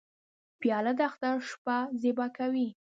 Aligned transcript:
پیاله 0.59 0.91
د 0.97 0.99
اختر 1.09 1.35
شپه 1.49 1.77
زیبا 2.01 2.25
کوي. 2.37 2.67